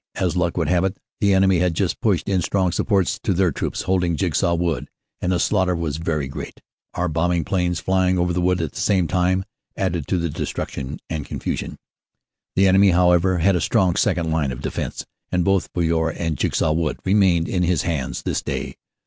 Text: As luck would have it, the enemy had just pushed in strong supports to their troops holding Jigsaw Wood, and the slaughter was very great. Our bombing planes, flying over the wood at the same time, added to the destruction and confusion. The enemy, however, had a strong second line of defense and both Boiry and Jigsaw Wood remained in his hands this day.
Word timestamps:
As 0.15 0.35
luck 0.35 0.57
would 0.57 0.67
have 0.67 0.83
it, 0.83 0.97
the 1.19 1.31
enemy 1.31 1.59
had 1.59 1.75
just 1.75 2.01
pushed 2.01 2.27
in 2.27 2.41
strong 2.41 2.71
supports 2.71 3.19
to 3.19 3.35
their 3.35 3.51
troops 3.51 3.83
holding 3.83 4.15
Jigsaw 4.15 4.55
Wood, 4.55 4.89
and 5.21 5.31
the 5.31 5.39
slaughter 5.39 5.75
was 5.75 5.97
very 5.97 6.27
great. 6.27 6.59
Our 6.95 7.07
bombing 7.07 7.45
planes, 7.45 7.79
flying 7.79 8.17
over 8.17 8.33
the 8.33 8.41
wood 8.41 8.63
at 8.63 8.71
the 8.71 8.81
same 8.81 9.07
time, 9.07 9.45
added 9.77 10.07
to 10.07 10.17
the 10.17 10.27
destruction 10.27 10.99
and 11.07 11.23
confusion. 11.27 11.77
The 12.55 12.67
enemy, 12.67 12.89
however, 12.89 13.37
had 13.37 13.55
a 13.55 13.61
strong 13.61 13.95
second 13.95 14.31
line 14.31 14.51
of 14.51 14.61
defense 14.61 15.05
and 15.31 15.45
both 15.45 15.71
Boiry 15.71 16.15
and 16.17 16.35
Jigsaw 16.35 16.71
Wood 16.73 16.97
remained 17.05 17.47
in 17.47 17.61
his 17.61 17.83
hands 17.83 18.23
this 18.23 18.41
day. 18.41 18.77